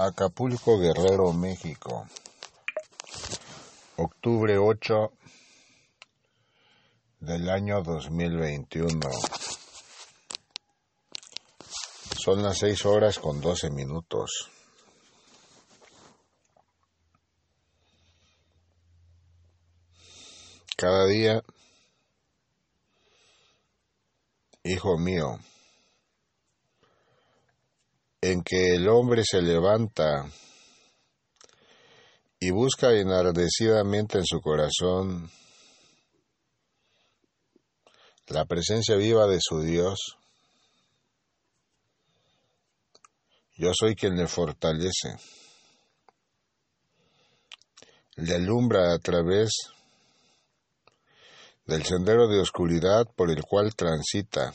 [0.00, 2.06] Acapulco Guerrero, México.
[3.96, 5.12] Octubre 8
[7.18, 9.10] del año 2021.
[12.16, 14.48] Son las 6 horas con 12 minutos.
[20.76, 21.42] Cada día,
[24.62, 25.40] hijo mío,
[28.30, 30.30] en que el hombre se levanta
[32.38, 35.30] y busca enardecidamente en su corazón
[38.26, 40.18] la presencia viva de su Dios,
[43.56, 45.16] yo soy quien le fortalece,
[48.16, 49.70] le alumbra a través
[51.64, 54.52] del sendero de oscuridad por el cual transita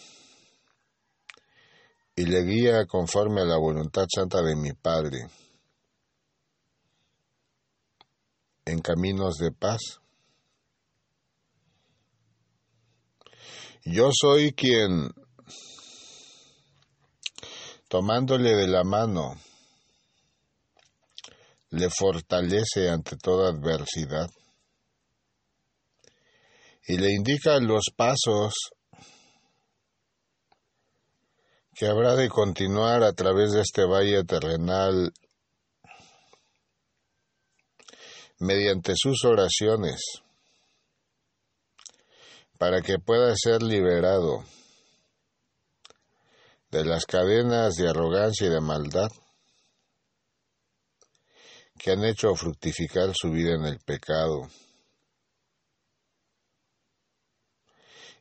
[2.16, 5.28] y le guía conforme a la voluntad santa de mi Padre,
[8.66, 10.00] en caminos de paz.
[13.84, 15.10] Yo soy quien,
[17.90, 19.36] tomándole de la mano,
[21.72, 24.30] le fortalece ante toda adversidad
[26.86, 28.54] y le indica los pasos
[31.76, 35.12] que habrá de continuar a través de este valle terrenal
[38.40, 40.02] mediante sus oraciones
[42.58, 44.44] para que pueda ser liberado
[46.70, 49.10] de las cadenas de arrogancia y de maldad
[51.78, 54.48] que han hecho fructificar su vida en el pecado.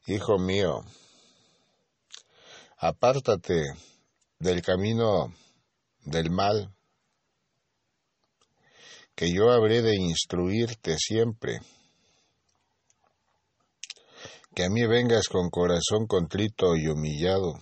[0.06, 0.84] Hijo mío,
[2.82, 3.62] apártate
[4.40, 5.32] del camino
[6.04, 6.74] del mal,
[9.14, 11.60] que yo habré de instruirte siempre.
[14.52, 17.54] Que a mí vengas con corazón contrito y humillado.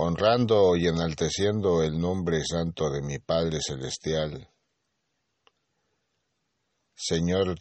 [0.00, 4.48] honrando y enalteciendo el nombre santo de mi Padre Celestial.
[6.94, 7.58] Señor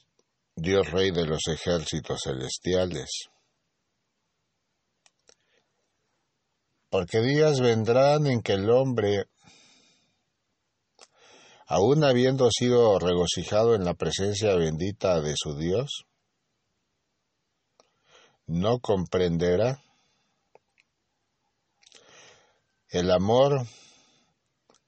[0.59, 3.29] Dios Rey de los ejércitos celestiales.
[6.89, 9.25] Porque días vendrán en que el hombre,
[11.67, 16.05] aun habiendo sido regocijado en la presencia bendita de su Dios,
[18.47, 19.79] no comprenderá
[22.89, 23.67] el amor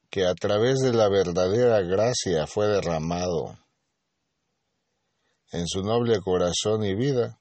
[0.10, 3.59] que a través de la verdadera gracia fue derramado
[5.52, 7.40] en su noble corazón y vida,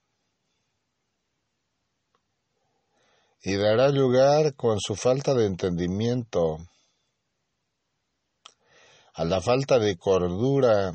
[3.42, 6.58] y dará lugar con su falta de entendimiento
[9.14, 10.92] a la falta de cordura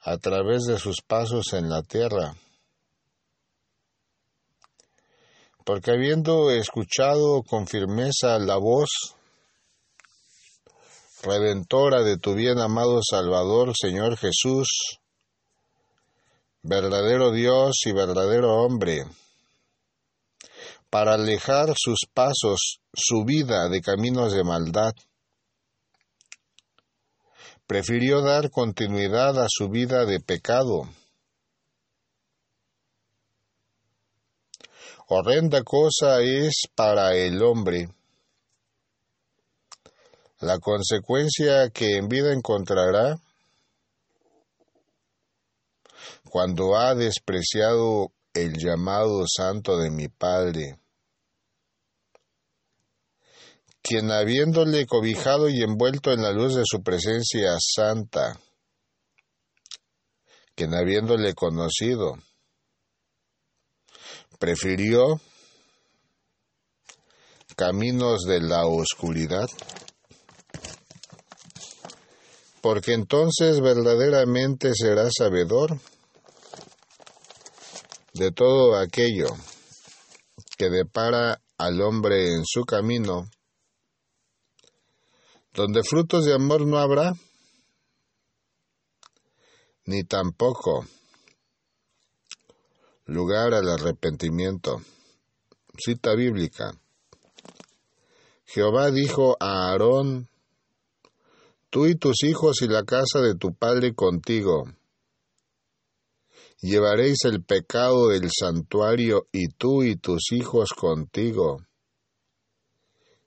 [0.00, 2.34] a través de sus pasos en la tierra.
[5.64, 9.16] Porque habiendo escuchado con firmeza la voz
[11.22, 14.68] redentora de tu bien amado Salvador, Señor Jesús,
[16.62, 19.04] verdadero Dios y verdadero hombre,
[20.90, 24.92] para alejar sus pasos, su vida de caminos de maldad.
[27.66, 30.88] Prefirió dar continuidad a su vida de pecado.
[35.06, 37.88] Horrenda cosa es para el hombre
[40.40, 43.20] la consecuencia que en vida encontrará
[46.30, 50.78] cuando ha despreciado el llamado santo de mi Padre,
[53.82, 58.38] quien habiéndole cobijado y envuelto en la luz de su presencia santa,
[60.54, 62.14] quien habiéndole conocido,
[64.38, 65.20] prefirió
[67.56, 69.48] caminos de la oscuridad,
[72.60, 75.80] porque entonces verdaderamente será sabedor
[78.14, 79.28] de todo aquello
[80.56, 83.28] que depara al hombre en su camino,
[85.52, 87.12] donde frutos de amor no habrá,
[89.84, 90.86] ni tampoco
[93.06, 94.80] lugar al arrepentimiento.
[95.76, 96.72] Cita bíblica.
[98.44, 100.28] Jehová dijo a Aarón,
[101.70, 104.64] tú y tus hijos y la casa de tu padre contigo,
[106.60, 111.64] llevaréis el pecado del santuario y tú y tus hijos contigo.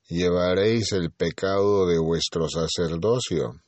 [0.08, 3.60] llevaréis el pecado de vuestro sacerdocio.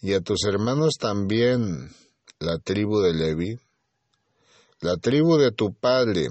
[0.00, 1.94] Y a tus hermanos también,
[2.40, 3.60] la tribu de Leví,
[4.80, 6.30] la tribu de tu padre,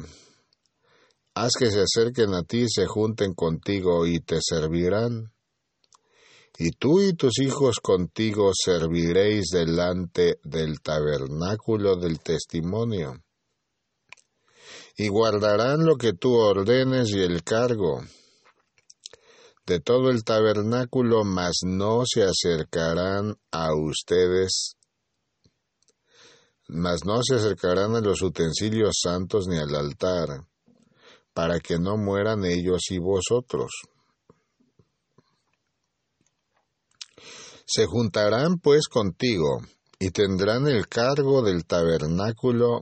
[1.33, 5.31] haz que se acerquen a ti, se junten contigo y te servirán.
[6.57, 13.23] Y tú y tus hijos contigo serviréis delante del tabernáculo del testimonio.
[14.97, 18.01] Y guardarán lo que tú ordenes y el cargo
[19.65, 24.75] de todo el tabernáculo, mas no se acercarán a ustedes,
[26.67, 30.47] mas no se acercarán a los utensilios santos ni al altar,
[31.33, 33.71] para que no mueran ellos y vosotros.
[37.65, 39.61] Se juntarán pues contigo
[39.99, 42.81] y tendrán el cargo del tabernáculo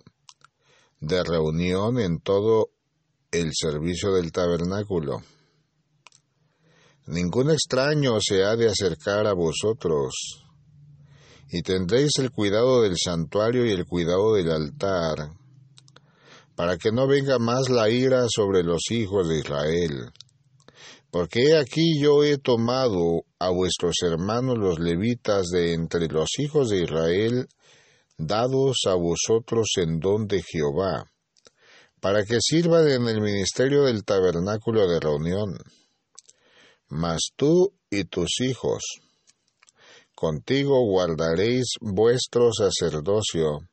[0.99, 2.69] de reunión en todo
[3.31, 5.21] el servicio del tabernáculo
[7.09, 10.45] Ningún extraño se ha de acercar a vosotros,
[11.49, 15.31] y tendréis el cuidado del santuario y el cuidado del altar,
[16.55, 20.11] para que no venga más la ira sobre los hijos de Israel.
[21.11, 26.83] Porque aquí yo he tomado a vuestros hermanos los levitas de entre los hijos de
[26.83, 27.47] Israel,
[28.17, 31.05] dados a vosotros en don de Jehová,
[31.99, 35.57] para que sirvan en el ministerio del tabernáculo de reunión.
[36.89, 38.83] Mas tú y tus hijos,
[40.13, 43.67] contigo guardaréis vuestro sacerdocio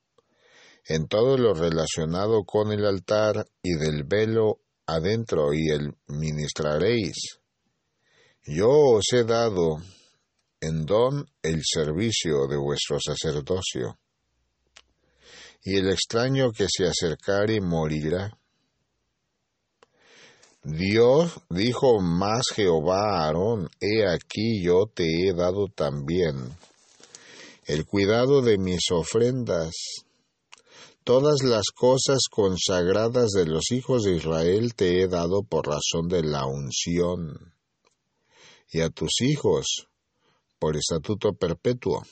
[0.88, 7.16] en todo lo relacionado con el altar y del velo adentro y el ministraréis.
[8.44, 9.82] Yo os he dado
[10.60, 13.98] en don el servicio de vuestro sacerdocio.
[15.62, 18.38] Y el extraño que se acercare morirá.
[20.62, 26.56] Dios dijo más Jehová a Aarón, he aquí yo te he dado también
[27.66, 29.72] el cuidado de mis ofrendas.
[31.06, 36.24] Todas las cosas consagradas de los hijos de Israel te he dado por razón de
[36.24, 37.54] la unción,
[38.72, 39.86] y a tus hijos
[40.58, 42.02] por estatuto perpetuo.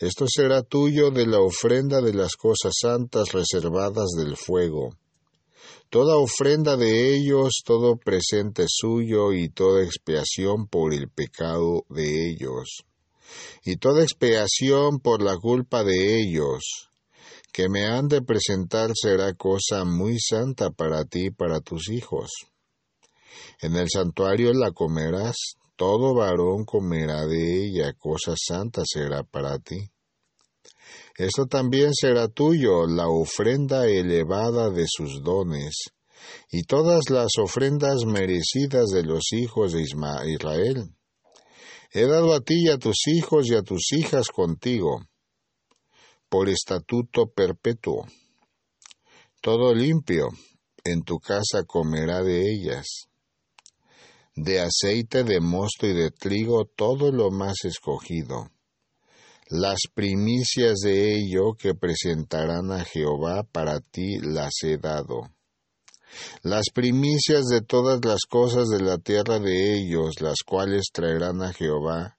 [0.00, 4.96] Esto será tuyo de la ofrenda de las cosas santas reservadas del fuego.
[5.88, 12.82] Toda ofrenda de ellos, todo presente suyo y toda expiación por el pecado de ellos,
[13.64, 16.90] y toda expiación por la culpa de ellos,
[17.56, 22.30] que me han de presentar será cosa muy santa para ti y para tus hijos.
[23.62, 25.36] En el santuario la comerás,
[25.74, 29.88] todo varón comerá de ella, cosa santa será para ti.
[31.16, 35.76] Esto también será tuyo, la ofrenda elevada de sus dones,
[36.50, 40.90] y todas las ofrendas merecidas de los hijos de Israel.
[41.90, 45.06] He dado a ti y a tus hijos y a tus hijas contigo,
[46.28, 48.06] por estatuto perpetuo.
[49.40, 50.28] Todo limpio
[50.84, 52.86] en tu casa comerá de ellas.
[54.34, 58.50] De aceite, de mosto y de trigo, todo lo más escogido
[59.48, 65.30] las primicias de ello que presentarán a Jehová para ti las he dado.
[66.42, 71.52] Las primicias de todas las cosas de la tierra de ellos, las cuales traerán a
[71.52, 72.15] Jehová,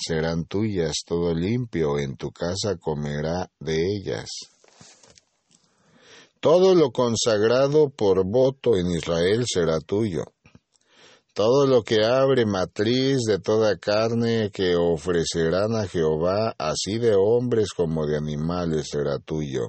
[0.00, 4.28] serán tuyas, todo limpio en tu casa comerá de ellas.
[6.40, 10.24] Todo lo consagrado por voto en Israel será tuyo
[11.40, 17.68] todo lo que abre matriz de toda carne que ofrecerán a Jehová, así de hombres
[17.74, 19.68] como de animales, será tuyo.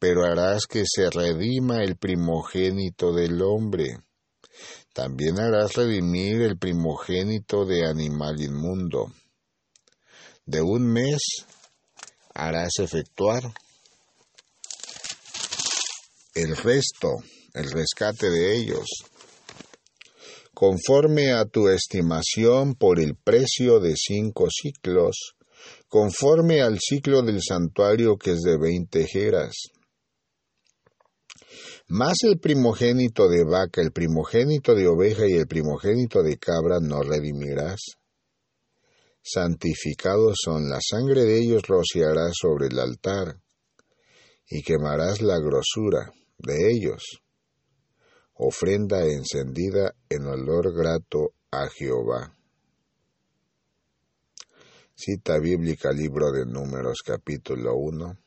[0.00, 3.98] Pero harás que se redima el primogénito del hombre.
[4.94, 9.12] También harás redimir el primogénito de animal inmundo.
[10.44, 11.22] De un mes
[12.34, 13.42] harás efectuar
[16.34, 17.16] el resto,
[17.54, 18.88] el rescate de ellos
[20.62, 25.34] conforme a tu estimación por el precio de cinco ciclos,
[25.88, 29.54] conforme al ciclo del santuario que es de veinte jeras.
[31.88, 37.02] Más el primogénito de vaca, el primogénito de oveja y el primogénito de cabra no
[37.02, 37.96] redimirás.
[39.22, 43.40] Santificados son, la sangre de ellos rociarás sobre el altar,
[44.48, 47.22] y quemarás la grosura de ellos
[48.34, 52.34] ofrenda encendida en olor grato a Jehová.
[54.94, 58.18] Cita bíblica libro de números capítulo 1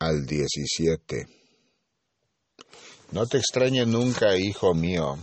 [0.00, 1.26] al 17.
[3.12, 5.16] No te extrañe nunca, hijo mío,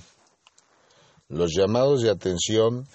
[1.27, 2.87] los llamados de atención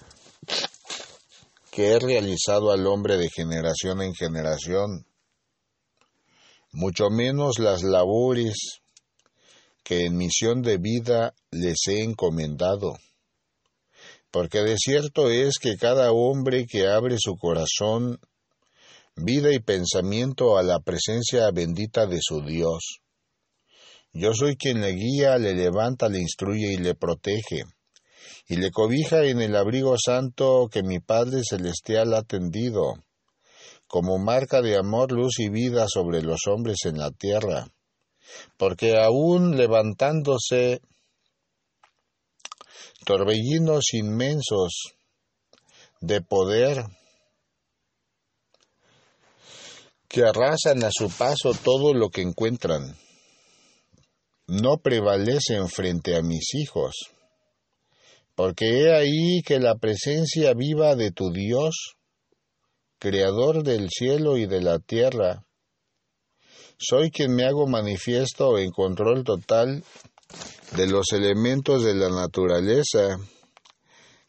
[1.73, 5.07] que he realizado al hombre de generación en generación,
[6.71, 8.81] mucho menos las labores
[9.83, 12.93] que en misión de vida les he encomendado.
[14.29, 18.19] Porque de cierto es que cada hombre que abre su corazón,
[19.15, 22.99] vida y pensamiento a la presencia bendita de su Dios,
[24.11, 27.63] yo soy quien le guía, le levanta, le instruye y le protege
[28.47, 32.95] y le cobija en el abrigo santo que mi Padre Celestial ha tendido,
[33.87, 37.67] como marca de amor, luz y vida sobre los hombres en la tierra,
[38.57, 40.81] porque aún levantándose
[43.05, 44.93] torbellinos inmensos
[46.01, 46.85] de poder,
[50.07, 52.95] que arrasan a su paso todo lo que encuentran,
[54.45, 57.12] no prevalecen frente a mis hijos
[58.35, 61.95] porque he ahí que la presencia viva de tu Dios,
[62.99, 65.45] Creador del cielo y de la tierra,
[66.77, 69.83] soy quien me hago manifiesto en control total
[70.75, 73.17] de los elementos de la naturaleza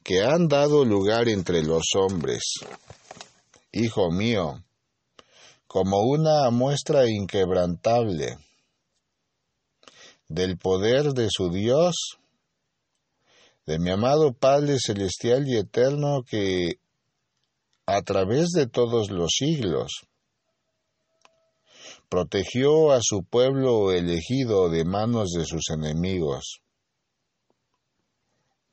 [0.03, 2.43] que han dado lugar entre los hombres.
[3.73, 4.63] Hijo mío,
[5.67, 8.39] como una muestra inquebrantable
[10.29, 12.19] del poder de su Dios,
[13.67, 16.79] de mi amado Padre Celestial y Eterno que
[17.87, 20.07] a través de todos los siglos
[22.09, 26.61] protegió a su pueblo elegido de manos de sus enemigos.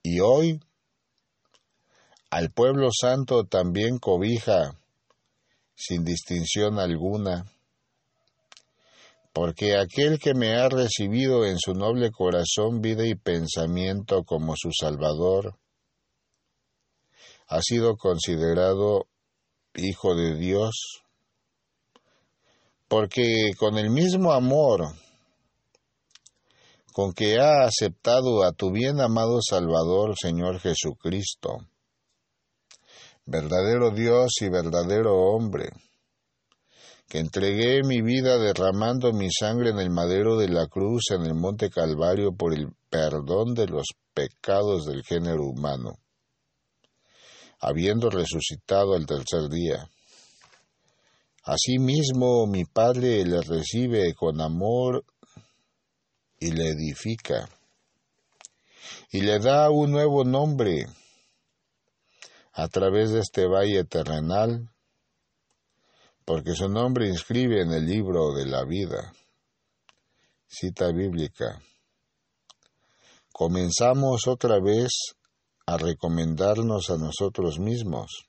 [0.04, 0.60] Y hoy
[2.30, 4.78] al pueblo santo también cobija
[5.76, 7.51] sin distinción alguna
[9.34, 14.70] porque aquel que me ha recibido en su noble corazón vida y pensamiento como su
[14.78, 15.58] Salvador,
[17.48, 19.08] ha sido considerado
[19.74, 21.04] Hijo de Dios,
[22.90, 24.94] porque con el mismo amor
[26.92, 31.60] con que ha aceptado a tu bien amado Salvador, Señor Jesucristo,
[33.26, 35.70] verdadero Dios y verdadero hombre,
[37.12, 41.34] que entregué mi vida derramando mi sangre en el madero de la cruz en el
[41.34, 46.00] monte Calvario por el perdón de los pecados del género humano,
[47.60, 49.90] habiendo resucitado al tercer día.
[51.44, 55.04] Asimismo mi Padre le recibe con amor
[56.40, 57.50] y le edifica,
[59.12, 60.86] y le da un nuevo nombre
[62.54, 64.71] a través de este valle terrenal
[66.26, 69.14] porque su nombre inscribe en el libro de la vida.
[70.48, 71.62] Cita bíblica.
[73.32, 75.16] Comenzamos otra vez
[75.66, 78.28] a recomendarnos a nosotros mismos.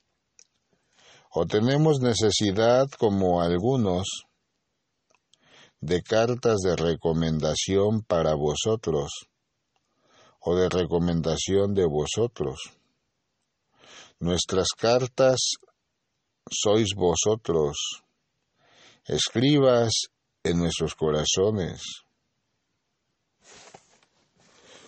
[1.34, 4.26] O tenemos necesidad, como algunos,
[5.80, 9.26] de cartas de recomendación para vosotros
[10.38, 12.61] o de recomendación de vosotros.
[14.20, 15.54] Nuestras cartas
[16.50, 17.76] sois vosotros,
[19.06, 19.92] escribas
[20.44, 21.82] en nuestros corazones,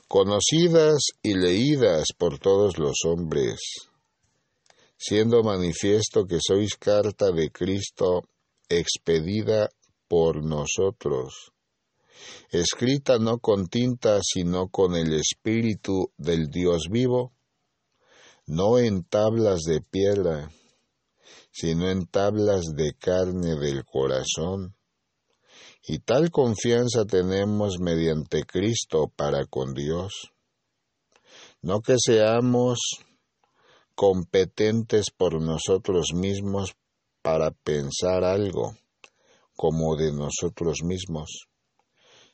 [0.08, 3.60] conocidas y leídas por todos los hombres,
[4.96, 8.22] siendo manifiesto que sois carta de Cristo
[8.68, 9.68] expedida
[10.08, 11.52] por nosotros,
[12.50, 17.32] escrita no con tinta, sino con el Espíritu del Dios vivo,
[18.46, 20.50] no en tablas de piedra,
[21.54, 24.74] sino en tablas de carne del corazón.
[25.86, 30.32] Y tal confianza tenemos mediante Cristo para con Dios.
[31.62, 32.80] No que seamos
[33.94, 36.74] competentes por nosotros mismos
[37.22, 38.76] para pensar algo
[39.54, 41.46] como de nosotros mismos,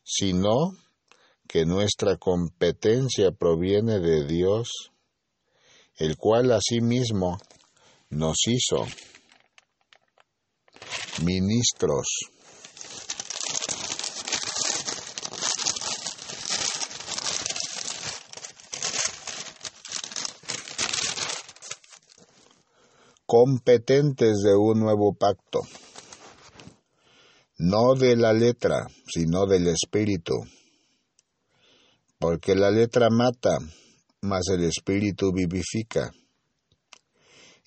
[0.03, 0.73] sino
[1.47, 4.71] que nuestra competencia proviene de Dios,
[5.97, 7.37] el cual asimismo
[8.11, 8.87] nos hizo
[11.23, 12.07] ministros.
[23.31, 25.61] competentes de un nuevo pacto,
[27.59, 30.35] no de la letra, sino del espíritu,
[32.19, 33.57] porque la letra mata,
[34.21, 36.11] mas el espíritu vivifica.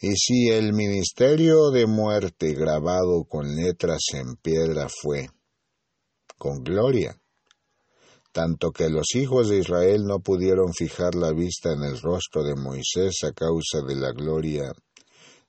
[0.06, 5.30] Y si el ministerio de muerte grabado con letras en piedra fue,
[6.38, 7.18] con gloria,
[8.34, 12.54] tanto que los hijos de Israel no pudieron fijar la vista en el rostro de
[12.54, 14.74] Moisés a causa de la gloria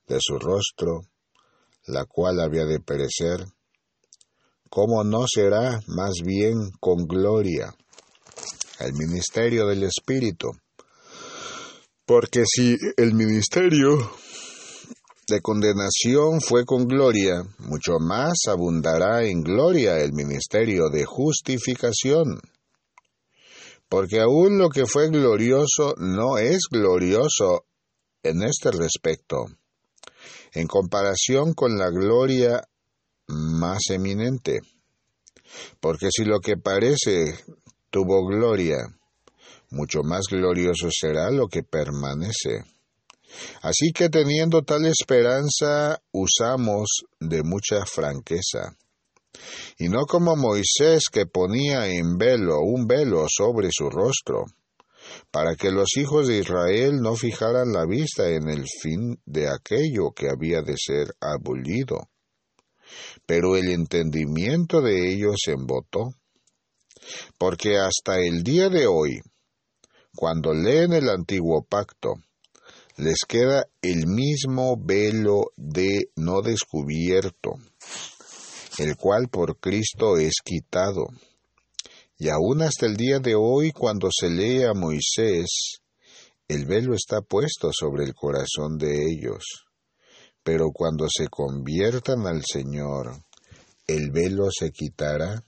[0.07, 1.01] de su rostro,
[1.87, 3.45] la cual había de perecer,
[4.69, 7.75] ¿cómo no será más bien con gloria
[8.79, 10.51] el ministerio del Espíritu?
[12.05, 13.97] Porque si el ministerio
[15.27, 22.39] de condenación fue con gloria, mucho más abundará en gloria el ministerio de justificación
[23.89, 27.65] porque aún lo que fue glorioso no es glorioso
[28.23, 29.45] en este respecto,
[30.53, 32.67] en comparación con la gloria
[33.27, 34.59] más eminente.
[35.79, 37.35] Porque si lo que parece
[37.89, 38.77] tuvo gloria,
[39.69, 42.63] mucho más glorioso será lo que permanece.
[43.61, 48.75] Así que teniendo tal esperanza, usamos de mucha franqueza
[49.77, 54.45] y no como Moisés que ponía en velo un velo sobre su rostro,
[55.31, 60.11] para que los hijos de Israel no fijaran la vista en el fin de aquello
[60.11, 62.09] que había de ser abolido.
[63.25, 66.13] Pero el entendimiento de ellos embotó,
[67.37, 69.19] porque hasta el día de hoy,
[70.15, 72.13] cuando leen el antiguo pacto,
[72.97, 77.59] les queda el mismo velo de no descubierto
[78.79, 81.07] el cual por Cristo es quitado.
[82.17, 85.79] Y aún hasta el día de hoy, cuando se lee a Moisés,
[86.47, 89.43] el velo está puesto sobre el corazón de ellos.
[90.43, 93.17] Pero cuando se conviertan al Señor,
[93.87, 95.43] el velo se quitará,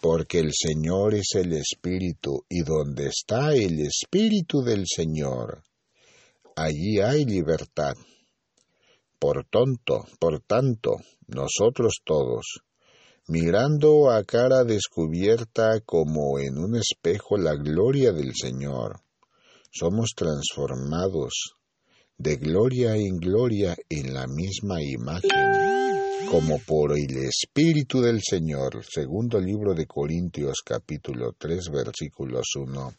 [0.00, 5.62] porque el Señor es el Espíritu, y donde está el Espíritu del Señor,
[6.56, 7.94] allí hay libertad.
[9.18, 10.96] Por tonto, por tanto,
[11.28, 12.62] nosotros todos,
[13.28, 19.00] mirando a cara descubierta como en un espejo la gloria del Señor,
[19.70, 21.56] somos transformados
[22.18, 28.82] de gloria en gloria en la misma imagen, como por el Espíritu del Señor.
[28.84, 32.94] Segundo libro de Corintios capítulo 3 versículos 1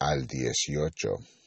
[0.00, 1.43] al 18.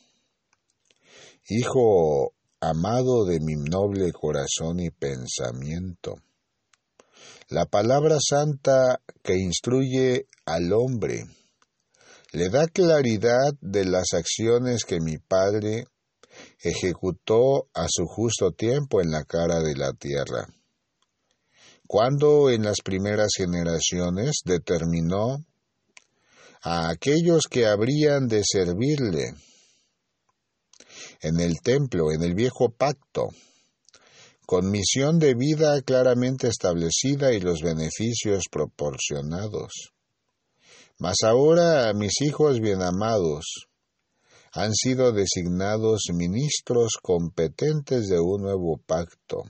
[1.49, 6.15] Hijo amado de mi noble corazón y pensamiento.
[7.47, 11.23] La palabra santa que instruye al hombre
[12.33, 15.85] le da claridad de las acciones que mi Padre
[16.59, 20.49] ejecutó a su justo tiempo en la cara de la tierra.
[21.87, 25.45] Cuando en las primeras generaciones determinó
[26.61, 29.31] a aquellos que habrían de servirle
[31.21, 33.29] en el templo, en el viejo pacto,
[34.45, 39.91] con misión de vida claramente establecida y los beneficios proporcionados.
[40.99, 43.67] Mas ahora mis hijos bien amados
[44.53, 49.43] han sido designados ministros competentes de un nuevo pacto,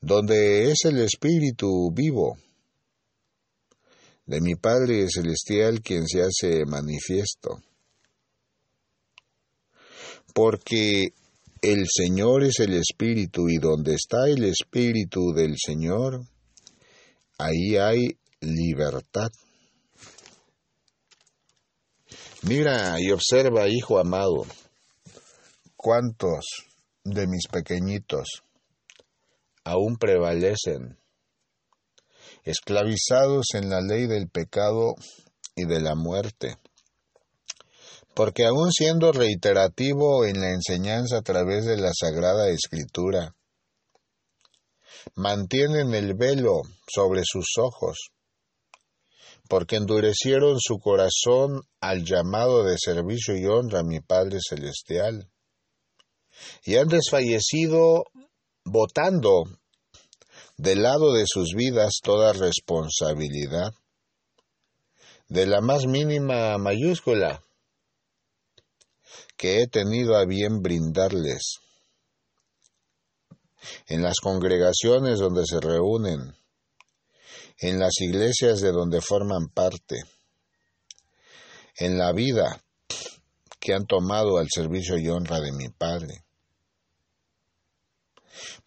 [0.00, 2.36] donde es el Espíritu vivo.
[4.26, 7.62] De mi Padre Celestial quien se hace manifiesto
[10.36, 11.14] porque
[11.62, 16.26] el Señor es el Espíritu y donde está el Espíritu del Señor,
[17.38, 19.30] ahí hay libertad.
[22.42, 24.44] Mira y observa, hijo amado,
[25.74, 26.44] cuántos
[27.02, 28.42] de mis pequeñitos
[29.64, 30.98] aún prevalecen,
[32.44, 34.96] esclavizados en la ley del pecado
[35.54, 36.58] y de la muerte
[38.16, 43.36] porque aun siendo reiterativo en la enseñanza a través de la Sagrada Escritura,
[45.14, 48.08] mantienen el velo sobre sus ojos,
[49.50, 55.28] porque endurecieron su corazón al llamado de servicio y honra a mi Padre Celestial,
[56.64, 58.04] y han desfallecido
[58.64, 59.44] votando
[60.56, 63.74] del lado de sus vidas toda responsabilidad,
[65.28, 67.42] de la más mínima mayúscula
[69.36, 71.58] que he tenido a bien brindarles.
[73.86, 76.36] En las congregaciones donde se reúnen,
[77.58, 79.96] en las iglesias de donde forman parte,
[81.76, 82.62] en la vida
[83.58, 86.22] que han tomado al servicio y honra de mi Padre.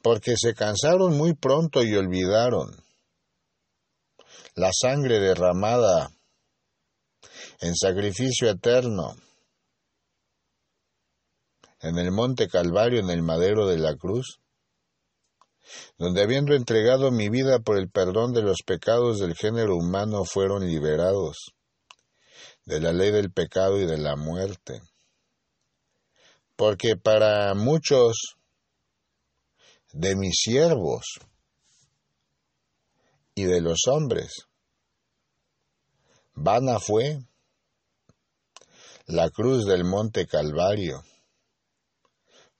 [0.01, 2.69] Porque se cansaron muy pronto y olvidaron
[4.55, 6.11] la sangre derramada
[7.61, 9.15] en sacrificio eterno
[11.81, 14.39] en el monte Calvario, en el madero de la cruz,
[15.97, 20.65] donde habiendo entregado mi vida por el perdón de los pecados del género humano fueron
[20.65, 21.53] liberados
[22.65, 24.81] de la ley del pecado y de la muerte.
[26.55, 28.35] Porque para muchos
[29.93, 31.05] de mis siervos
[33.33, 34.45] y de los hombres,
[36.33, 37.19] vana fue
[39.07, 41.03] la cruz del monte Calvario,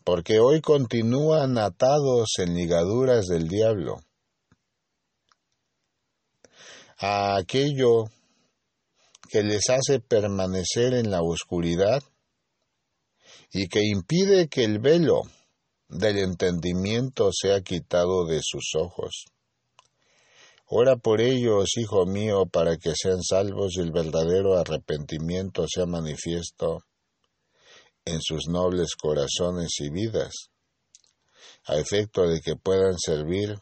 [0.04, 4.02] porque hoy continúan atados en ligaduras del diablo
[6.98, 8.06] a aquello
[9.30, 12.04] que les hace permanecer en la oscuridad
[13.52, 15.22] y que impide que el velo
[15.88, 19.26] del entendimiento sea quitado de sus ojos.
[20.66, 26.84] Ora por ellos, hijo mío, para que sean salvos y el verdadero arrepentimiento sea manifiesto
[28.06, 30.50] en sus nobles corazones y vidas,
[31.66, 33.60] a efecto de que puedan servir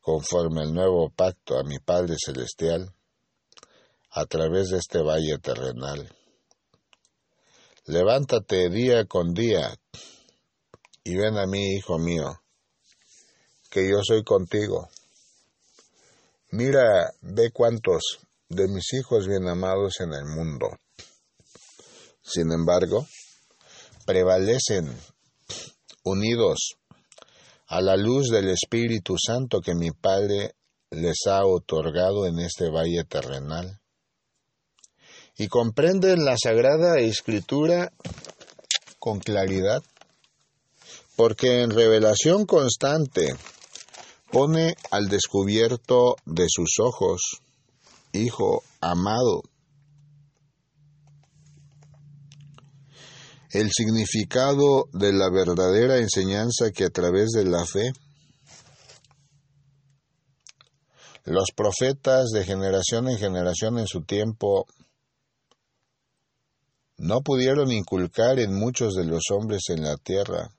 [0.00, 2.92] conforme al nuevo pacto a mi Padre Celestial
[4.10, 6.14] a través de este valle terrenal.
[7.86, 9.74] Levántate día con día
[11.04, 12.40] y ven a mí, hijo mío,
[13.70, 14.88] que yo soy contigo.
[16.50, 20.68] Mira, ve cuántos de mis hijos bien amados en el mundo.
[22.32, 23.06] Sin embargo,
[24.06, 24.90] prevalecen
[26.02, 26.76] unidos
[27.66, 30.54] a la luz del Espíritu Santo que mi Padre
[30.90, 33.80] les ha otorgado en este valle terrenal.
[35.36, 37.92] Y comprenden la Sagrada Escritura
[38.98, 39.82] con claridad,
[41.16, 43.36] porque en revelación constante
[44.30, 47.42] pone al descubierto de sus ojos,
[48.14, 49.42] Hijo amado,
[53.52, 57.92] el significado de la verdadera enseñanza que a través de la fe
[61.24, 64.66] los profetas de generación en generación en su tiempo
[66.96, 70.50] no pudieron inculcar en muchos de los hombres en la tierra.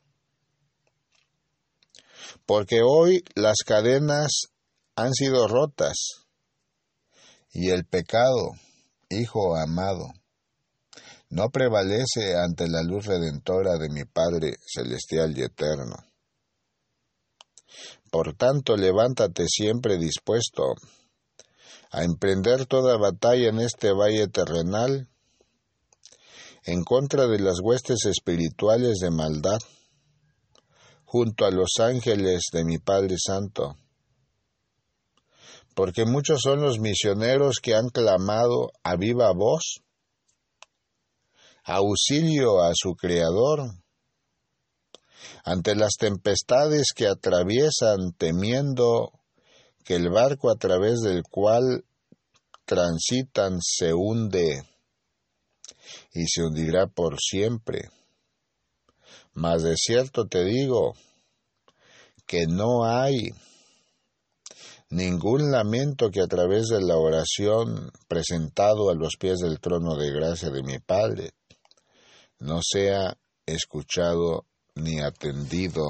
[2.45, 4.32] Porque hoy las cadenas
[4.95, 5.95] han sido rotas
[7.51, 8.51] y el pecado,
[9.10, 10.08] Hijo amado,
[11.33, 15.95] no prevalece ante la luz redentora de mi Padre celestial y eterno.
[18.11, 20.75] Por tanto, levántate siempre dispuesto
[21.89, 25.09] a emprender toda batalla en este valle terrenal
[26.65, 29.59] en contra de las huestes espirituales de maldad,
[31.03, 33.75] junto a los ángeles de mi Padre Santo.
[35.73, 39.82] Porque muchos son los misioneros que han clamado a viva voz
[41.63, 43.71] auxilio a su Creador
[45.45, 49.12] ante las tempestades que atraviesan temiendo
[49.84, 51.86] que el barco a través del cual
[52.65, 54.63] transitan se hunde
[56.13, 57.89] y se hundirá por siempre.
[59.34, 60.93] Mas de cierto te digo
[62.26, 63.30] que no hay
[64.89, 70.12] ningún lamento que a través de la oración presentado a los pies del trono de
[70.12, 71.32] gracia de mi Padre
[72.43, 75.84] no sea escuchado ni atendido.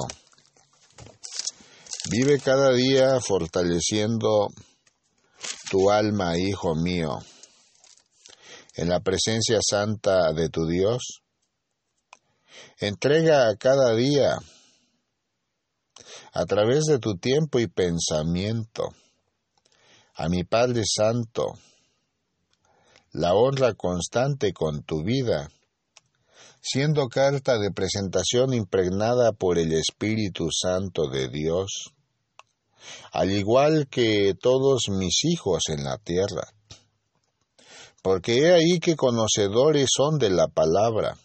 [2.10, 4.48] Vive cada día fortaleciendo
[5.70, 7.20] tu alma, hijo mío
[8.76, 11.22] en la presencia santa de tu Dios?
[12.80, 14.38] Entrega cada día,
[16.34, 18.89] a través de tu tiempo y pensamiento,
[20.16, 21.54] a mi Padre Santo,
[23.12, 25.50] la honra constante con tu vida,
[26.63, 31.93] siendo carta de presentación impregnada por el Espíritu Santo de Dios,
[33.12, 36.43] al igual que todos mis hijos en la tierra
[38.04, 41.17] porque he ahí que conocedores son de la palabra.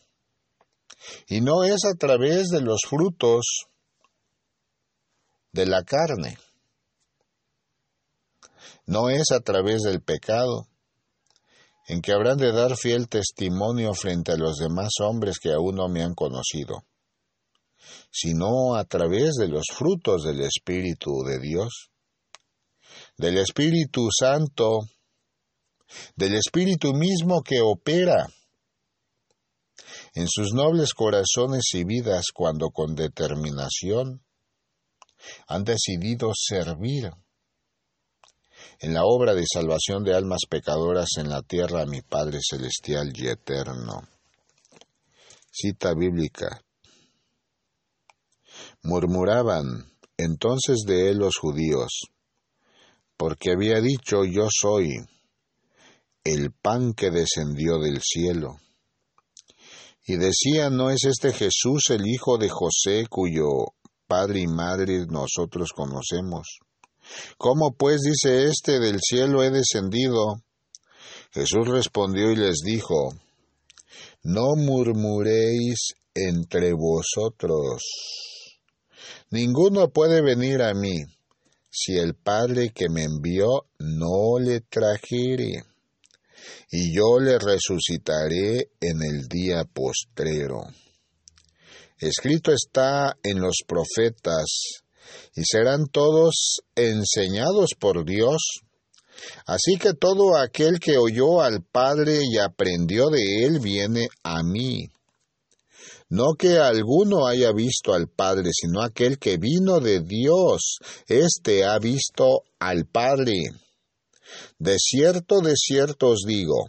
[1.26, 3.66] Y no es a través de los frutos
[5.52, 6.38] de la carne,
[8.86, 10.68] no es a través del pecado,
[11.88, 15.88] en que habrán de dar fiel testimonio frente a los demás hombres que aún no
[15.88, 16.84] me han conocido,
[18.10, 21.90] sino a través de los frutos del Espíritu de Dios,
[23.16, 24.80] del Espíritu Santo,
[26.14, 28.28] del Espíritu mismo que opera
[30.14, 34.22] en sus nobles corazones y vidas cuando con determinación
[35.46, 37.12] han decidido servir
[38.80, 43.12] en la obra de salvación de almas pecadoras en la tierra a mi Padre Celestial
[43.14, 44.02] y Eterno.
[45.50, 46.62] Cita bíblica.
[48.82, 52.06] Murmuraban entonces de él los judíos,
[53.16, 54.98] porque había dicho yo soy
[56.22, 58.58] el pan que descendió del cielo.
[60.06, 63.74] Y decía, ¿no es este Jesús el hijo de José cuyo
[64.06, 66.60] padre y madre nosotros conocemos?
[67.36, 70.42] ¿Cómo pues dice éste del cielo he descendido?
[71.32, 73.14] Jesús respondió y les dijo,
[74.22, 77.82] No murmuréis entre vosotros.
[79.30, 81.04] Ninguno puede venir a mí
[81.70, 85.62] si el Padre que me envió no le trajere,
[86.70, 90.62] y yo le resucitaré en el día postrero.
[91.98, 94.84] Escrito está en los profetas,
[95.34, 98.60] y serán todos enseñados por Dios.
[99.46, 104.88] Así que todo aquel que oyó al Padre y aprendió de él viene a mí.
[106.10, 111.78] No que alguno haya visto al Padre, sino aquel que vino de Dios, éste ha
[111.78, 113.34] visto al Padre.
[114.58, 116.66] De cierto, de cierto os digo,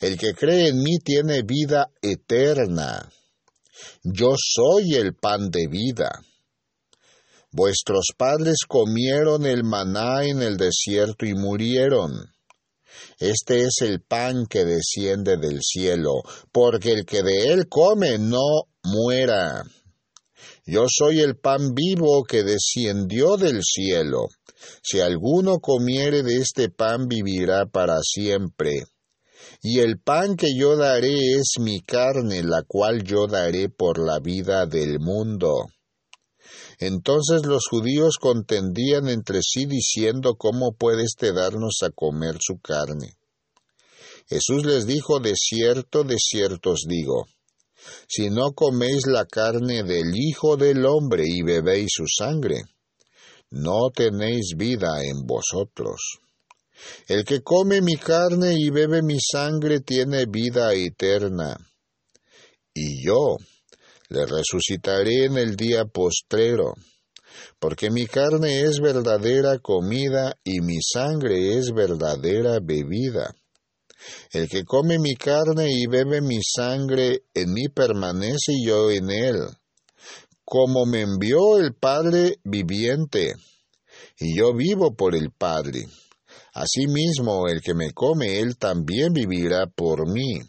[0.00, 3.10] el que cree en mí tiene vida eterna.
[4.02, 6.10] Yo soy el pan de vida.
[7.58, 12.12] Vuestros padres comieron el maná en el desierto y murieron.
[13.18, 18.68] Este es el pan que desciende del cielo, porque el que de él come no
[18.84, 19.64] muera.
[20.66, 24.28] Yo soy el pan vivo que descendió del cielo.
[24.80, 28.84] Si alguno comiere de este pan vivirá para siempre.
[29.62, 34.20] Y el pan que yo daré es mi carne, la cual yo daré por la
[34.20, 35.66] vida del mundo.
[36.78, 43.16] Entonces los judíos contendían entre sí diciendo ¿Cómo puede éste darnos a comer su carne?
[44.28, 47.26] Jesús les dijo De cierto, de cierto os digo,
[48.06, 52.62] si no coméis la carne del Hijo del Hombre y bebéis su sangre,
[53.50, 56.18] no tenéis vida en vosotros.
[57.06, 61.56] El que come mi carne y bebe mi sangre tiene vida eterna,
[62.74, 63.36] y yo
[64.08, 66.74] le resucitaré en el día postrero,
[67.58, 73.34] porque mi carne es verdadera comida y mi sangre es verdadera bebida.
[74.32, 79.10] El que come mi carne y bebe mi sangre, en mí permanece y yo en
[79.10, 79.36] él.
[80.44, 83.34] Como me envió el Padre viviente,
[84.18, 85.86] y yo vivo por el Padre.
[86.54, 90.40] Asimismo, el que me come, él también vivirá por mí.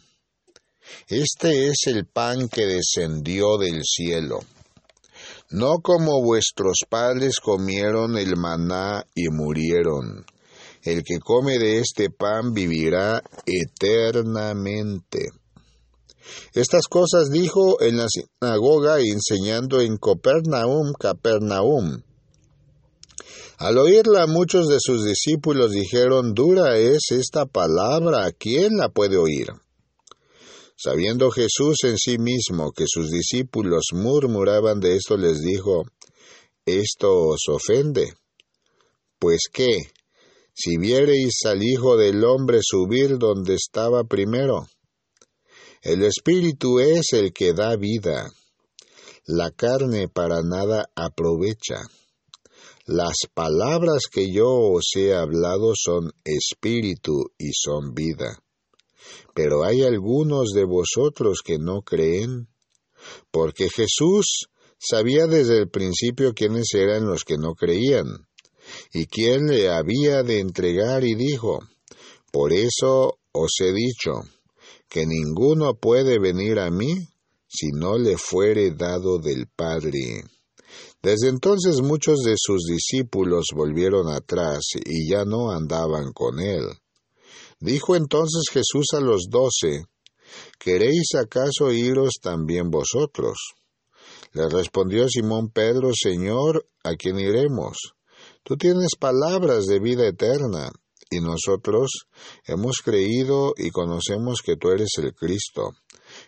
[1.08, 4.40] Este es el pan que descendió del cielo.
[5.50, 10.24] No como vuestros padres comieron el maná y murieron.
[10.82, 15.30] El que come de este pan vivirá eternamente.
[16.54, 22.02] Estas cosas dijo en la sinagoga enseñando en Copernaum, Capernaum.
[23.58, 29.48] Al oírla muchos de sus discípulos dijeron, dura es esta palabra, ¿quién la puede oír?
[30.82, 35.84] Sabiendo Jesús en sí mismo que sus discípulos murmuraban de esto, les dijo,
[36.64, 38.14] ¿esto os ofende?
[39.18, 39.76] Pues qué,
[40.54, 44.68] si viereis al Hijo del hombre subir donde estaba primero.
[45.82, 48.30] El Espíritu es el que da vida.
[49.26, 51.82] La carne para nada aprovecha.
[52.86, 58.42] Las palabras que yo os he hablado son espíritu y son vida.
[59.34, 62.48] Pero hay algunos de vosotros que no creen,
[63.30, 68.06] porque Jesús sabía desde el principio quiénes eran los que no creían
[68.92, 71.60] y quién le había de entregar y dijo,
[72.30, 74.22] Por eso os he dicho,
[74.88, 77.08] que ninguno puede venir a mí
[77.48, 80.24] si no le fuere dado del Padre.
[81.02, 86.64] Desde entonces muchos de sus discípulos volvieron atrás y ya no andaban con él.
[87.60, 89.84] Dijo entonces Jesús a los doce,
[90.58, 93.36] ¿Queréis acaso iros también vosotros?
[94.32, 97.76] Le respondió Simón Pedro, Señor, ¿a quién iremos?
[98.42, 100.70] Tú tienes palabras de vida eterna,
[101.10, 101.90] y nosotros
[102.46, 105.72] hemos creído y conocemos que tú eres el Cristo,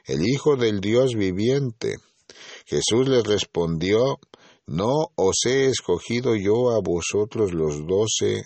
[0.04, 1.96] el Hijo del Dios viviente.
[2.66, 4.18] Jesús les respondió,
[4.66, 8.42] ¿no os he escogido yo a vosotros los doce,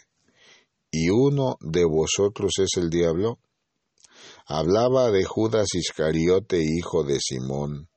[0.90, 3.38] y uno de vosotros es el diablo?
[4.46, 7.88] Hablaba de Judas Iscariote, hijo de Simón,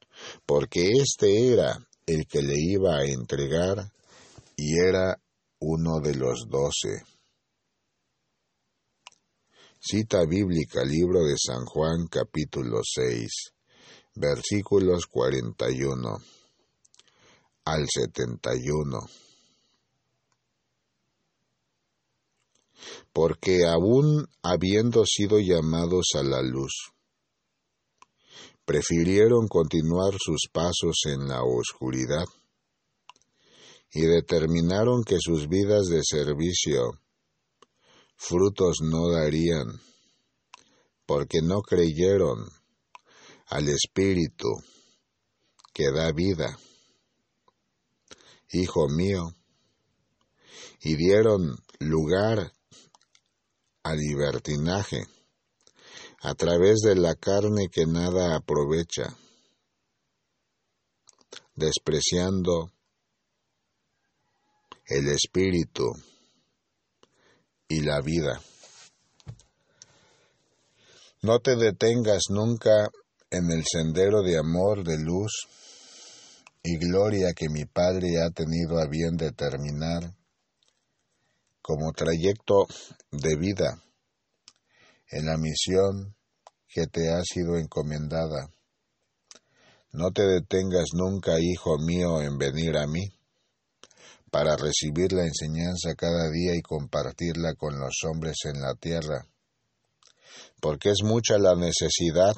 [0.46, 3.92] porque éste era el que le iba a entregar
[4.56, 5.22] y era
[5.60, 7.04] uno de los doce.
[9.80, 13.54] Cita bíblica, libro de San Juan, capítulo 6,
[14.16, 16.18] versículos 41
[17.64, 19.29] al 71.
[23.22, 26.94] Porque aún habiendo sido llamados a la luz,
[28.64, 32.24] prefirieron continuar sus pasos en la oscuridad
[33.92, 36.92] y determinaron que sus vidas de servicio
[38.16, 39.82] frutos no darían,
[41.06, 42.50] porque no creyeron
[43.48, 44.48] al Espíritu
[45.74, 46.58] que da vida.
[48.54, 49.34] Hijo mío,
[50.82, 52.54] y dieron lugar
[53.84, 55.06] al libertinaje
[56.22, 59.16] a través de la carne que nada aprovecha,
[61.56, 62.72] despreciando
[64.86, 65.92] el espíritu
[67.68, 68.42] y la vida.
[71.22, 72.90] No te detengas nunca
[73.30, 75.48] en el sendero de amor, de luz
[76.64, 80.16] y gloria que mi Padre ha tenido a bien determinar
[81.70, 82.66] como trayecto
[83.12, 83.80] de vida
[85.12, 86.16] en la misión
[86.68, 88.52] que te ha sido encomendada.
[89.92, 93.12] No te detengas nunca, hijo mío, en venir a mí,
[94.32, 99.28] para recibir la enseñanza cada día y compartirla con los hombres en la tierra,
[100.62, 102.36] porque es mucha la necesidad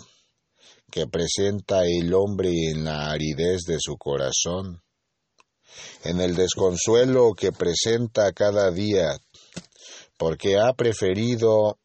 [0.91, 4.82] que presenta el hombre en la aridez de su corazón,
[6.04, 9.18] en el desconsuelo que presenta cada día,
[10.18, 11.78] porque ha preferido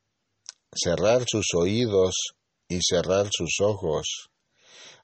[0.75, 2.15] cerrar sus oídos
[2.69, 4.31] y cerrar sus ojos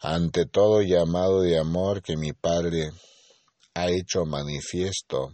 [0.01, 2.91] ante todo llamado de amor que mi Padre
[3.75, 5.33] ha hecho manifiesto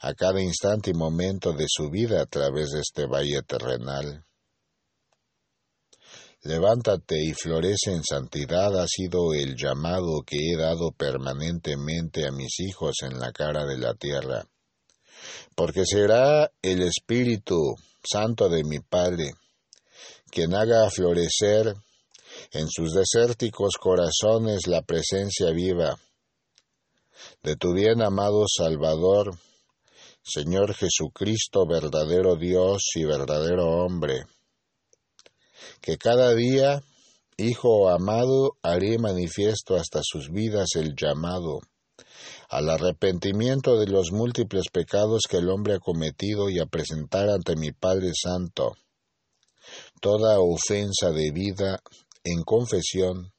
[0.00, 4.25] a cada instante y momento de su vida a través de este valle terrenal.
[6.46, 12.60] Levántate y florece en santidad ha sido el llamado que he dado permanentemente a mis
[12.60, 14.46] hijos en la cara de la tierra,
[15.56, 19.32] porque será el Espíritu Santo de mi Padre
[20.30, 21.74] quien haga florecer
[22.52, 25.98] en sus desérticos corazones la presencia viva
[27.42, 29.36] de tu bien amado Salvador,
[30.22, 34.26] Señor Jesucristo, verdadero Dios y verdadero hombre
[35.80, 36.82] que cada día,
[37.38, 41.60] Hijo amado, haré manifiesto hasta sus vidas el llamado.
[42.48, 47.54] Al arrepentimiento de los múltiples pecados que el hombre ha cometido y a presentar ante
[47.54, 48.74] mi Padre Santo
[50.00, 51.82] toda ofensa de vida
[52.24, 53.34] en confesión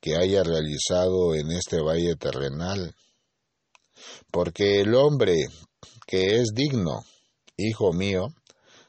[0.00, 2.96] que haya realizado en este valle terrenal,
[4.32, 5.46] porque el hombre
[6.08, 7.04] que es digno,
[7.56, 8.34] hijo mío,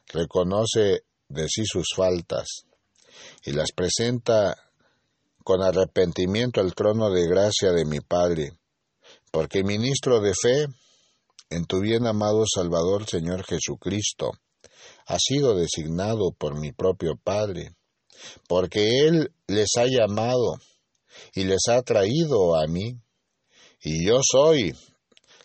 [0.08, 2.46] reconoce de sí sus faltas
[3.44, 4.56] y las presenta
[5.44, 8.52] con arrepentimiento al trono de gracia de mi Padre,
[9.30, 10.66] porque ministro de fe
[11.50, 14.32] en tu bien amado Salvador Señor Jesucristo,
[15.06, 17.72] ha sido designado por mi propio Padre,
[18.46, 20.56] porque Él les ha llamado
[21.34, 23.00] y les ha traído a mí,
[23.82, 24.74] y yo soy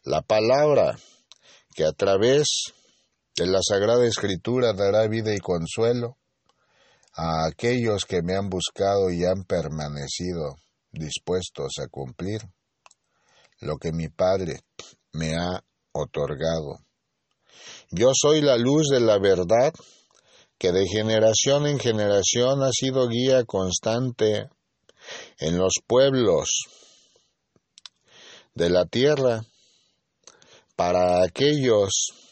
[0.04, 0.98] la palabra
[1.76, 2.74] que a través
[3.36, 6.18] de la Sagrada Escritura dará vida y consuelo
[7.16, 10.56] a aquellos que me han buscado y han permanecido
[10.92, 12.42] dispuestos a cumplir
[13.60, 14.60] lo que mi Padre
[15.14, 16.80] me ha otorgado.
[17.90, 19.74] Yo soy la luz de la verdad
[20.60, 24.50] que de generación en generación ha sido guía constante
[25.40, 26.50] en los pueblos
[28.54, 29.44] de la tierra
[30.76, 32.23] para aquellos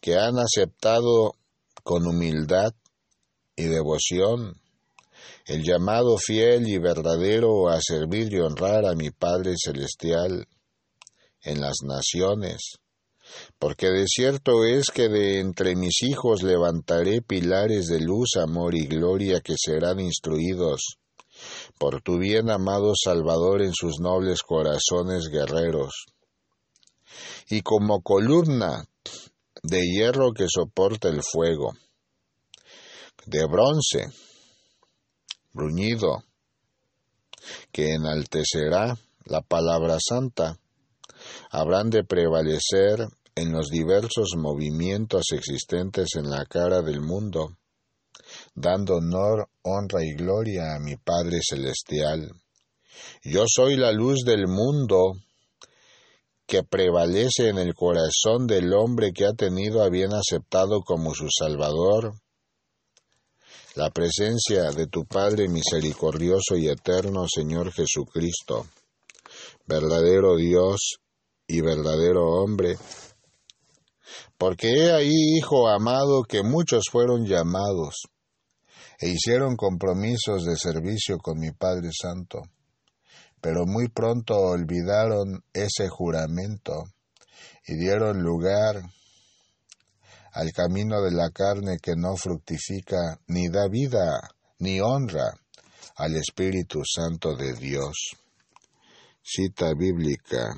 [0.00, 1.34] que han aceptado
[1.82, 2.72] con humildad
[3.56, 4.60] y devoción
[5.46, 10.46] el llamado fiel y verdadero a servir y honrar a mi Padre Celestial
[11.42, 12.78] en las naciones,
[13.58, 18.86] porque de cierto es que de entre mis hijos levantaré pilares de luz, amor y
[18.86, 20.98] gloria que serán instruidos
[21.78, 26.06] por tu bien amado Salvador en sus nobles corazones guerreros.
[27.48, 28.84] Y como columna
[29.62, 31.72] de hierro que soporta el fuego,
[33.26, 34.06] de bronce,
[35.52, 36.24] bruñido,
[37.72, 40.58] que enaltecerá la palabra santa,
[41.50, 47.56] habrán de prevalecer en los diversos movimientos existentes en la cara del mundo,
[48.54, 52.32] dando honor, honra y gloria a mi Padre Celestial.
[53.22, 55.14] Yo soy la luz del mundo,
[56.50, 61.28] que prevalece en el corazón del hombre que ha tenido a bien aceptado como su
[61.30, 62.14] Salvador.
[63.76, 68.66] La presencia de tu Padre misericordioso y eterno Señor Jesucristo,
[69.64, 70.96] verdadero Dios
[71.46, 72.76] y verdadero hombre,
[74.36, 78.08] Porque he ahí, hijo amado, que muchos fueron llamados
[78.98, 82.42] e hicieron compromisos de servicio con mi Padre Santo,
[83.40, 86.84] pero muy pronto olvidaron ese juramento
[87.66, 88.82] y dieron lugar
[90.32, 94.20] al camino de la carne que no fructifica ni da vida
[94.58, 95.32] ni honra
[95.96, 98.16] al Espíritu Santo de Dios.
[99.22, 100.54] Cita bíblica.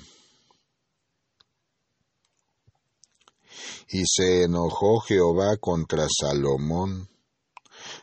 [3.88, 7.08] Y se enojó Jehová contra Salomón,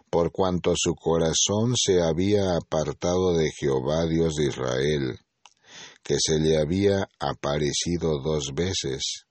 [0.09, 5.19] por cuanto su corazón se había apartado de Jehová Dios de Israel,
[6.03, 9.25] que se le había aparecido dos veces,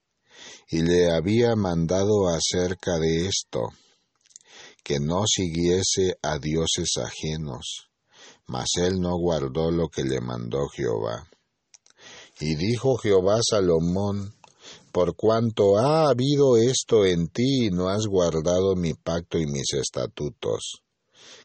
[0.70, 3.68] y le había mandado acerca de esto,
[4.84, 7.90] que no siguiese a dioses ajenos,
[8.46, 11.28] mas él no guardó lo que le mandó Jehová.
[12.40, 14.37] Y dijo Jehová a Salomón,
[14.98, 19.72] por cuanto ha habido esto en ti y no has guardado mi pacto y mis
[19.74, 20.82] estatutos,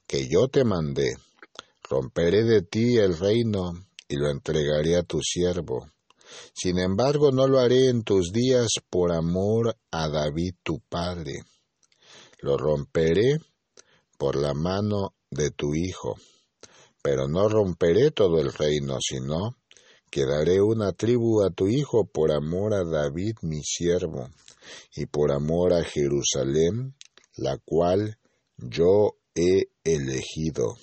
[0.08, 1.18] que yo te mandé,
[1.88, 3.74] romperé de ti el reino
[4.08, 5.88] y lo entregaré a tu siervo.
[6.56, 11.43] Sin embargo, no lo haré en tus días por amor a David tu padre.
[12.39, 13.38] Lo romperé
[14.18, 16.16] por la mano de tu hijo,
[17.04, 19.58] pero no romperé todo el reino, sino
[20.14, 24.30] que daré una tribu a tu hijo por amor a David mi siervo,
[24.95, 26.93] y por amor a Jerusalén,
[27.36, 28.20] la cual
[28.57, 30.76] yo he elegido.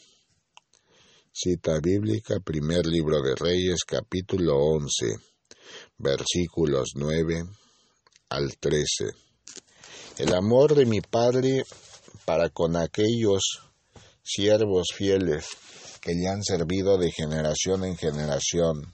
[1.33, 5.15] Cita bíblica, primer libro de Reyes, capítulo 11,
[5.99, 7.45] versículos 9
[8.31, 9.13] al 13.
[10.19, 11.65] El amor de mi Padre
[12.25, 13.43] para con aquellos
[14.25, 15.47] siervos fieles
[16.01, 18.93] que le han servido de generación en generación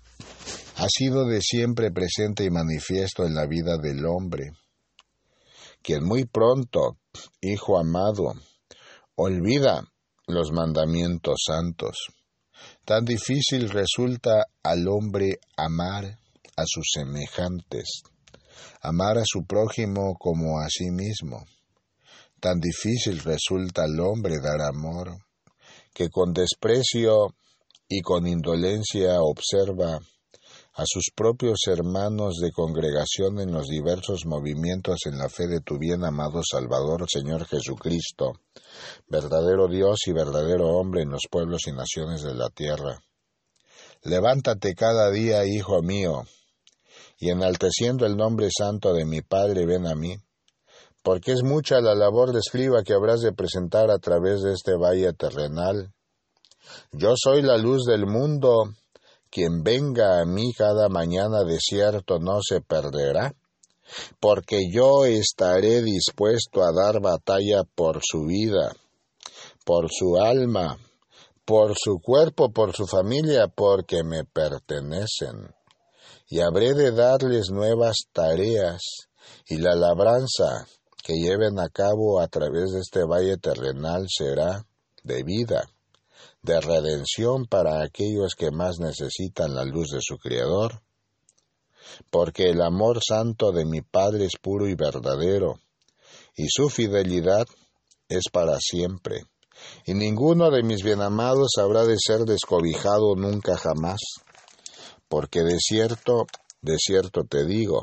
[0.77, 4.51] ha sido de siempre presente y manifiesto en la vida del hombre,
[5.83, 6.99] quien muy pronto,
[7.41, 8.35] hijo amado,
[9.14, 9.83] olvida
[10.27, 11.97] los mandamientos santos.
[12.85, 16.18] Tan difícil resulta al hombre amar
[16.57, 18.03] a sus semejantes,
[18.83, 21.47] amar a su prójimo como a sí mismo.
[22.39, 25.16] Tan difícil resulta al hombre dar amor,
[25.95, 27.35] que con desprecio
[27.89, 30.01] y con indolencia observa
[30.77, 35.79] a sus propios hermanos de congregación en los diversos movimientos en la fe de tu
[35.79, 38.35] bien amado Salvador Señor Jesucristo,
[39.09, 43.01] verdadero Dios y verdadero hombre en los pueblos y naciones de la tierra.
[44.03, 46.24] Levántate cada día, hijo mío,
[47.18, 50.18] y enalteciendo el nombre santo de mi Padre, ven a mí,
[51.03, 54.74] porque es mucha la labor de escriba que habrás de presentar a través de este
[54.74, 55.95] valle terrenal.
[56.93, 58.74] Yo soy la luz del mundo,
[59.31, 63.35] quien venga a mí cada mañana de cierto no se perderá,
[64.20, 68.74] porque yo estaré dispuesto a dar batalla por su vida,
[69.64, 70.79] por su alma,
[71.45, 75.55] por su cuerpo, por su familia, porque me pertenecen.
[76.29, 78.83] Y habré de darles nuevas tareas
[79.47, 80.66] y la labranza
[81.05, 84.66] que lleven a cabo a través de este valle terrenal será
[85.05, 85.70] de vida
[86.47, 90.80] de redención para aquellos que más necesitan la luz de su Creador,
[92.11, 95.59] porque el amor santo de mi Padre es puro y verdadero,
[96.36, 97.47] y su fidelidad
[98.09, 99.24] es para siempre,
[99.84, 104.01] y ninguno de mis bienamados habrá de ser descobijado nunca jamás,
[105.09, 106.26] porque de cierto,
[106.62, 107.82] de cierto te digo,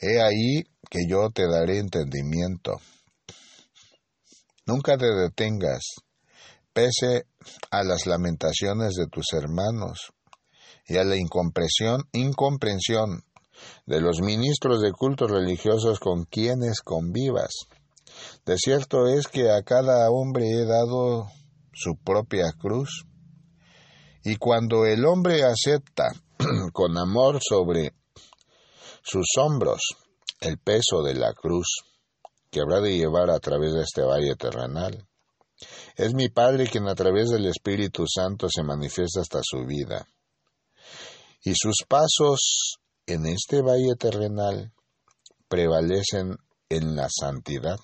[0.00, 2.74] he ahí que yo te daré entendimiento.
[4.64, 5.82] Nunca te detengas,
[6.72, 7.26] pese
[7.70, 10.12] a las lamentaciones de tus hermanos
[10.86, 13.24] y a la incomprensión, incomprensión
[13.86, 17.52] de los ministros de cultos religiosos con quienes convivas.
[18.44, 21.26] De cierto es que a cada hombre he dado
[21.72, 23.04] su propia cruz,
[24.24, 26.12] y cuando el hombre acepta
[26.72, 27.94] con amor sobre
[29.02, 29.80] sus hombros
[30.40, 31.66] el peso de la cruz
[32.50, 35.08] que habrá de llevar a través de este valle terrenal,
[35.96, 40.06] es mi Padre quien a través del Espíritu Santo se manifiesta hasta su vida.
[41.44, 44.72] Y sus pasos en este valle terrenal
[45.48, 46.36] prevalecen
[46.68, 47.78] en la santidad.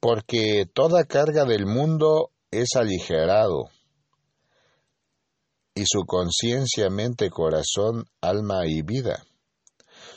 [0.00, 3.70] Porque toda carga del mundo es aligerado
[5.74, 9.24] y su conciencia, mente, corazón, alma y vida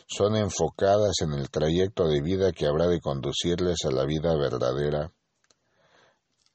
[0.08, 5.12] son enfocadas en el trayecto de vida que habrá de conducirles a la vida verdadera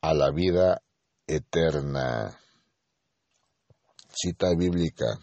[0.04, 0.82] a la vida
[1.26, 2.38] eterna.
[4.12, 5.18] Cita bíblica.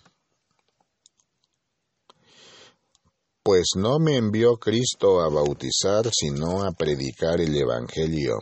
[3.43, 8.39] Pues no me envió Cristo a bautizar, sino a predicar el Evangelio,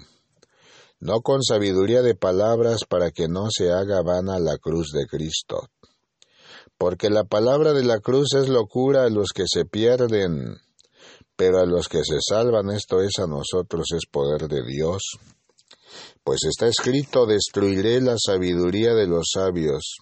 [1.01, 5.67] no con sabiduría de palabras para que no se haga vana la cruz de Cristo.
[6.77, 10.55] Porque la palabra de la cruz es locura a los que se pierden,
[11.35, 15.01] pero a los que se salvan esto es a nosotros es poder de Dios.
[16.23, 19.97] Pues está escrito, destruiré la sabiduría de los sabios,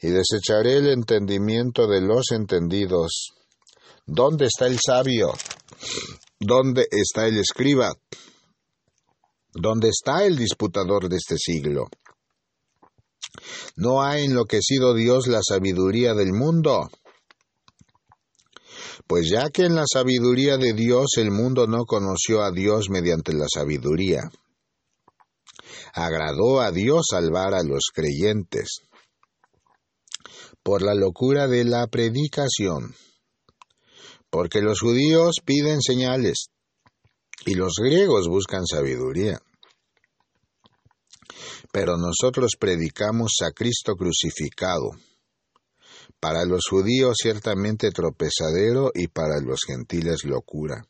[0.00, 3.34] y desecharé el entendimiento de los entendidos
[4.12, 5.32] ¿Dónde está el sabio?
[6.40, 7.92] ¿Dónde está el escriba?
[9.54, 11.86] ¿Dónde está el disputador de este siglo?
[13.76, 16.90] ¿No ha enloquecido Dios la sabiduría del mundo?
[19.06, 23.32] Pues ya que en la sabiduría de Dios el mundo no conoció a Dios mediante
[23.32, 24.28] la sabiduría,
[25.94, 28.80] agradó a Dios salvar a los creyentes
[30.62, 32.94] por la locura de la predicación
[34.30, 36.50] porque los judíos piden señales
[37.44, 39.40] y los griegos buscan sabiduría.
[41.72, 44.90] Pero nosotros predicamos a Cristo crucificado,
[46.20, 50.84] para los judíos ciertamente tropezadero y para los gentiles locura.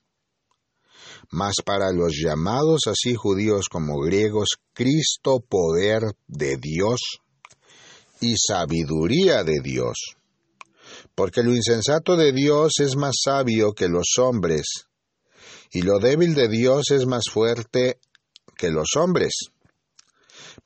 [1.30, 7.00] Mas para los llamados así judíos como griegos, Cristo poder de Dios
[8.20, 10.16] y sabiduría de Dios
[11.14, 14.86] porque lo insensato de Dios es más sabio que los hombres,
[15.72, 17.98] y lo débil de Dios es más fuerte
[18.56, 19.50] que los hombres.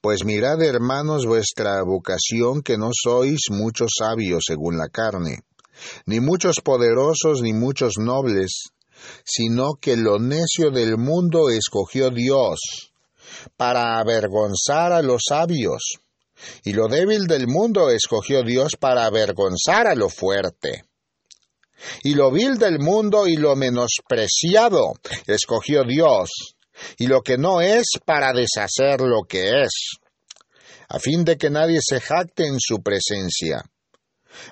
[0.00, 5.40] Pues mirad, hermanos, vuestra vocación, que no sois muchos sabios según la carne,
[6.06, 8.70] ni muchos poderosos, ni muchos nobles,
[9.24, 12.92] sino que lo necio del mundo escogió Dios,
[13.56, 15.98] para avergonzar a los sabios
[16.64, 20.84] y lo débil del mundo escogió Dios para avergonzar a lo fuerte.
[22.02, 24.94] Y lo vil del mundo y lo menospreciado
[25.26, 26.30] escogió Dios,
[26.98, 29.98] y lo que no es para deshacer lo que es,
[30.88, 33.62] a fin de que nadie se jacte en su presencia.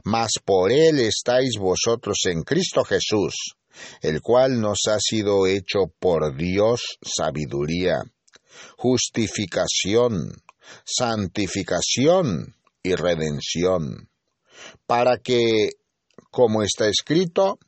[0.04, 3.34] Mas por él estáis vosotros en Cristo Jesús,
[4.00, 8.02] el cual nos ha sido hecho por Dios sabiduría,
[8.76, 10.42] justificación,
[10.84, 14.08] santificación y redención,
[14.86, 15.70] para que,
[16.30, 17.58] como está escrito,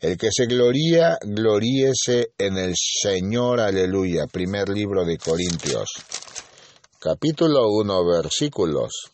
[0.00, 4.26] el que se gloría, gloríese en el Señor, aleluya.
[4.26, 5.88] Primer libro de Corintios,
[7.00, 9.10] capítulo 1, versículos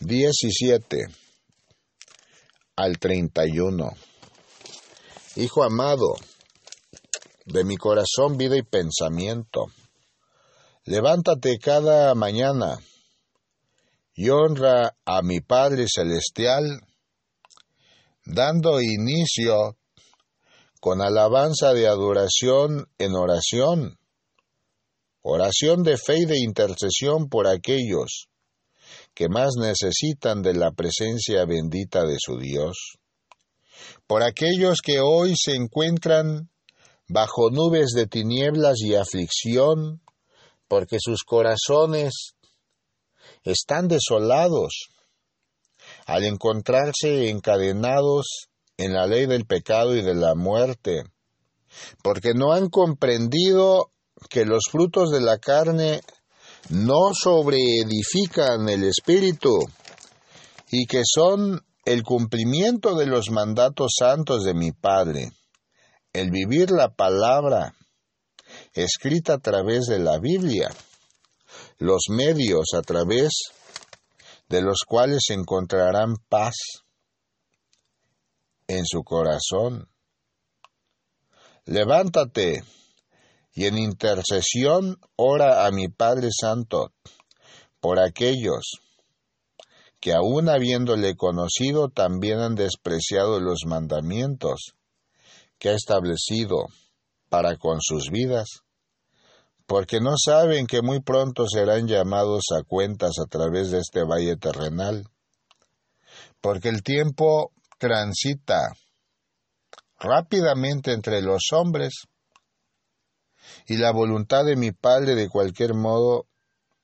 [0.00, 1.06] 17
[2.76, 3.90] al 31.
[5.36, 6.14] Hijo amado,
[7.46, 9.66] de mi corazón, vida y pensamiento,
[10.84, 12.76] Levántate cada mañana
[14.14, 16.80] y honra a mi Padre Celestial,
[18.24, 19.76] dando inicio
[20.80, 23.96] con alabanza de adoración en oración,
[25.20, 28.26] oración de fe y de intercesión por aquellos
[29.14, 32.98] que más necesitan de la presencia bendita de su Dios,
[34.06, 36.50] por aquellos que hoy se encuentran
[37.08, 40.02] bajo nubes de tinieblas y aflicción,
[40.68, 42.34] porque sus corazones
[43.44, 44.88] están desolados
[46.06, 51.04] al encontrarse encadenados en la ley del pecado y de la muerte,
[52.02, 53.90] porque no han comprendido
[54.28, 56.00] que los frutos de la carne
[56.70, 59.58] no sobreedifican el espíritu
[60.70, 65.32] y que son el cumplimiento de los mandatos santos de mi Padre,
[66.12, 67.74] el vivir la palabra,
[68.72, 70.70] escrita a través de la Biblia,
[71.78, 73.30] los medios a través
[74.48, 76.54] de los cuales encontrarán paz
[78.68, 79.88] en su corazón.
[81.64, 82.62] Levántate
[83.54, 86.92] y en intercesión ora a mi Padre Santo
[87.80, 88.80] por aquellos
[90.02, 94.74] que aun habiéndole conocido también han despreciado los mandamientos
[95.60, 96.66] que ha establecido
[97.28, 98.48] para con sus vidas,
[99.64, 104.36] porque no saben que muy pronto serán llamados a cuentas a través de este valle
[104.36, 105.04] terrenal,
[106.40, 108.72] porque el tiempo transita
[110.00, 111.92] rápidamente entre los hombres.
[113.68, 116.26] Y la voluntad de mi Padre de cualquier modo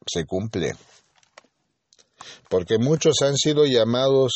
[0.07, 0.75] se cumple,
[2.49, 4.33] porque muchos han sido llamados,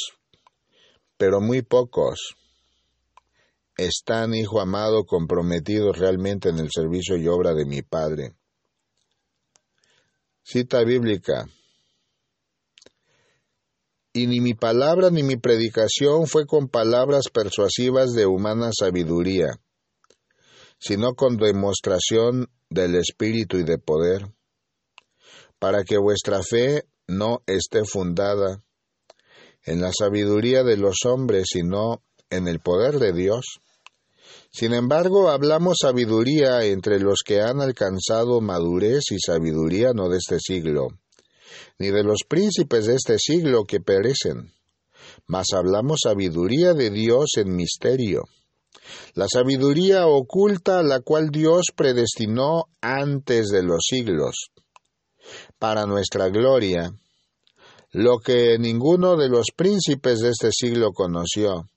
[1.17, 2.37] pero muy pocos
[3.77, 8.35] están, hijo amado, comprometidos realmente en el servicio y obra de mi Padre.
[10.43, 11.47] Cita bíblica.
[14.15, 19.59] y ni mi palabra ni mi predicación fue con palabras persuasivas de humana sabiduría,
[20.79, 24.27] sino con demostración del Espíritu y de poder,
[25.59, 28.63] para que vuestra fe no esté fundada
[29.65, 33.61] en la sabiduría de los hombres, sino en el poder de Dios.
[34.51, 40.39] Sin embargo, hablamos sabiduría entre los que han alcanzado madurez y sabiduría no de este
[40.41, 40.89] siglo,
[41.79, 44.53] ni de los príncipes de este siglo que perecen,
[45.27, 48.25] mas hablamos sabiduría de Dios en misterio,
[49.15, 54.51] la sabiduría oculta la cual Dios predestinó antes de los siglos,
[55.59, 56.93] para nuestra gloria,
[57.93, 61.69] lo que ninguno de los príncipes de este siglo conoció,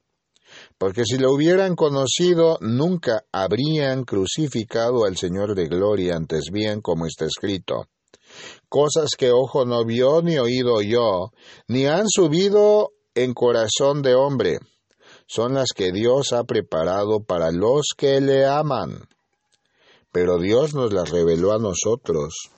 [0.78, 7.06] porque si lo hubieran conocido nunca habrían crucificado al Señor de gloria, antes bien como
[7.06, 7.88] está escrito,
[8.70, 11.32] cosas que ojo no vio ni oído yo,
[11.68, 14.60] ni han subido en corazón de hombre,
[15.28, 19.08] son las que Dios ha preparado para los que le aman.
[20.12, 22.52] Pero Dios nos las reveló a nosotros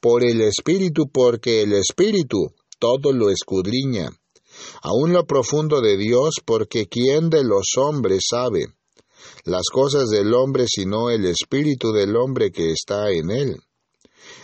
[0.00, 4.10] por el Espíritu, porque el Espíritu todo lo escudriña,
[4.82, 8.66] aun lo profundo de Dios, porque ¿quién de los hombres sabe
[9.44, 13.56] las cosas del hombre sino el Espíritu del hombre que está en él?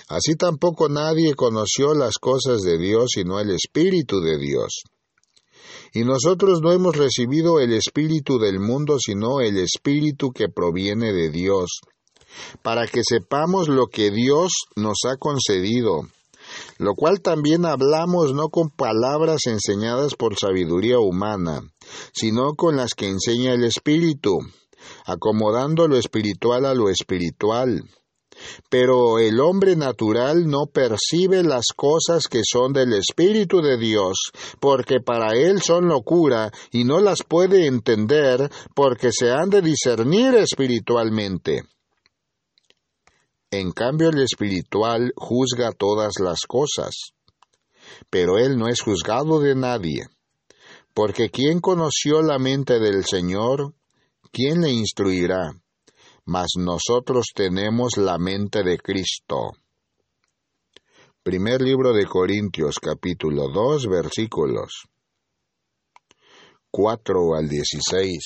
[0.08, 4.82] Así tampoco nadie conoció las cosas de Dios sino el Espíritu de Dios.
[5.94, 11.30] Y nosotros no hemos recibido el Espíritu del mundo, sino el Espíritu que proviene de
[11.30, 11.80] Dios,
[12.62, 16.02] para que sepamos lo que Dios nos ha concedido,
[16.78, 21.62] lo cual también hablamos no con palabras enseñadas por sabiduría humana,
[22.12, 24.38] sino con las que enseña el Espíritu,
[25.06, 27.82] acomodando lo espiritual a lo espiritual.
[28.70, 35.00] Pero el hombre natural no percibe las cosas que son del Espíritu de Dios, porque
[35.00, 41.62] para él son locura y no las puede entender porque se han de discernir espiritualmente.
[43.52, 47.12] En cambio el espiritual juzga todas las cosas,
[48.08, 50.06] pero él no es juzgado de nadie,
[50.94, 53.74] porque ¿quién conoció la mente del Señor?
[54.32, 55.52] ¿Quién le instruirá?
[56.24, 59.50] Mas nosotros tenemos la mente de Cristo.
[61.22, 64.84] Primer libro de Corintios capítulo 2 versículos
[66.70, 68.18] 4 al 16.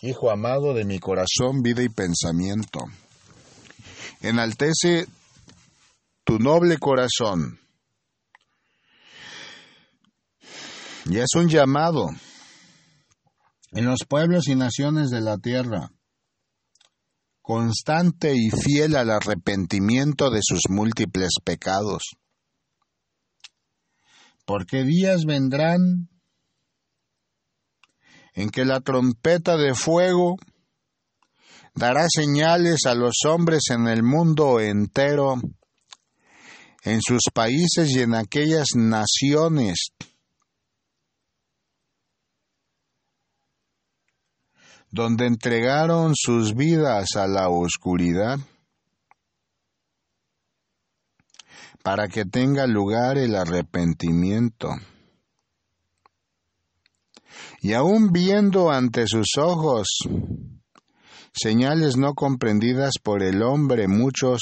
[0.00, 2.80] Hijo amado de mi corazón, vida y pensamiento
[4.20, 5.06] enaltece
[6.24, 7.58] tu noble corazón.
[11.06, 12.08] Y es un llamado
[13.72, 15.90] en los pueblos y naciones de la tierra,
[17.40, 22.02] constante y fiel al arrepentimiento de sus múltiples pecados.
[24.44, 26.08] Porque días vendrán
[28.34, 30.36] en que la trompeta de fuego
[31.78, 35.40] dará señales a los hombres en el mundo entero,
[36.82, 39.92] en sus países y en aquellas naciones
[44.90, 48.38] donde entregaron sus vidas a la oscuridad,
[51.84, 54.70] para que tenga lugar el arrepentimiento.
[57.60, 59.98] Y aun viendo ante sus ojos
[61.32, 64.40] señales no comprendidas por el hombre, muchos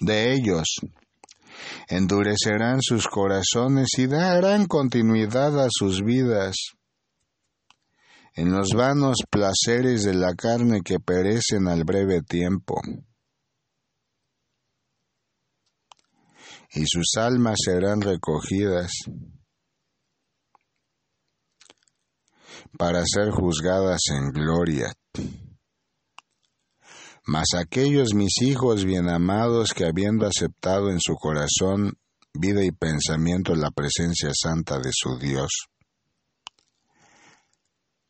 [0.00, 0.80] de ellos
[1.88, 6.56] endurecerán sus corazones y darán continuidad a sus vidas
[8.34, 12.80] en los vanos placeres de la carne que perecen al breve tiempo.
[16.74, 18.92] Y sus almas serán recogidas
[22.78, 24.94] para ser juzgadas en gloria.
[27.24, 31.98] Mas aquellos mis hijos bien amados que habiendo aceptado en su corazón
[32.34, 35.50] vida y pensamiento la presencia santa de su Dios,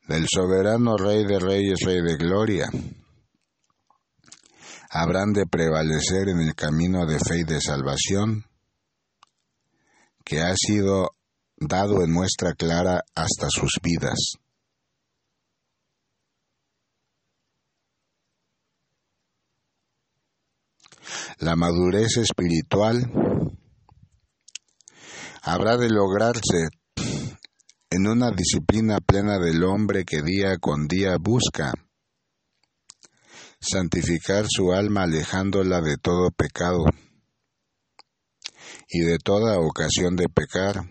[0.07, 2.71] del soberano Rey de Reyes, Rey de Gloria,
[4.91, 8.45] habrán de prevalecer en el camino de fe y de salvación
[10.25, 11.11] que ha sido
[11.57, 14.35] dado en muestra clara hasta sus vidas.
[21.39, 23.11] La madurez espiritual
[25.43, 26.69] habrá de lograrse
[27.91, 31.73] en una disciplina plena del hombre que día con día busca
[33.61, 36.85] santificar su alma alejándola de todo pecado
[38.89, 40.83] y de toda ocasión de pecar,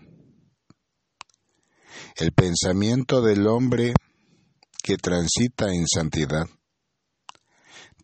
[2.16, 3.94] El pensamiento del hombre
[4.82, 6.46] que transita en santidad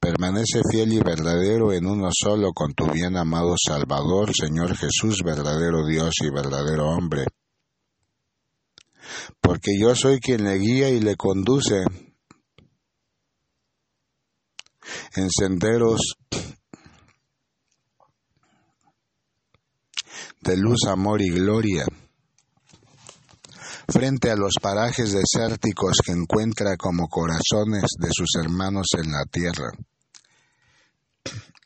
[0.01, 5.86] permanece fiel y verdadero en uno solo con tu bien amado Salvador, Señor Jesús, verdadero
[5.86, 7.26] Dios y verdadero hombre.
[9.40, 11.84] Porque yo soy quien le guía y le conduce
[15.16, 16.01] en senderos
[20.40, 21.84] de luz, amor y gloria,
[23.91, 29.70] frente a los parajes desérticos que encuentra como corazones de sus hermanos en la tierra.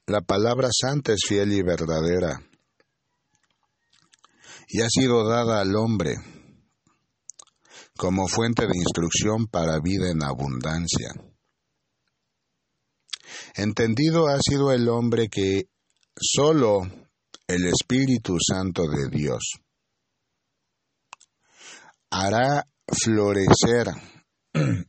[0.07, 2.41] La palabra santa es fiel y verdadera
[4.69, 6.15] y ha sido dada al hombre
[7.97, 11.13] como fuente de instrucción para vida en abundancia.
[13.55, 15.65] Entendido ha sido el hombre que
[16.17, 16.83] solo
[17.47, 19.62] el Espíritu Santo de Dios
[22.13, 23.87] hará florecer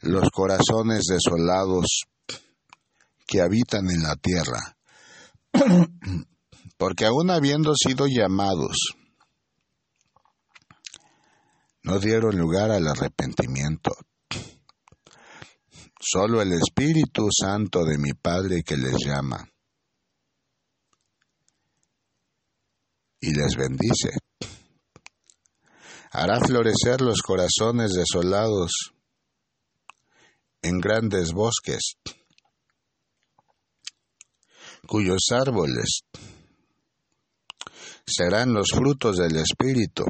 [0.00, 2.04] los corazones desolados
[3.26, 4.78] que habitan en la tierra,
[6.78, 8.94] porque aun habiendo sido llamados,
[11.82, 13.92] no dieron lugar al arrepentimiento.
[16.00, 19.46] Solo el Espíritu Santo de mi Padre que les llama
[23.20, 24.10] y les bendice.
[26.14, 28.92] Hará florecer los corazones desolados
[30.60, 31.94] en grandes bosques,
[34.86, 36.02] cuyos árboles
[38.04, 40.04] serán los frutos del Espíritu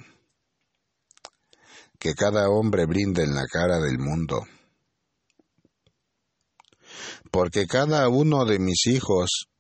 [2.00, 4.42] que cada hombre brinde en la cara del mundo.
[7.30, 9.51] Porque cada uno de mis hijos